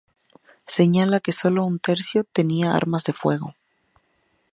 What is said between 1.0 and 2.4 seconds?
que sólo un tercio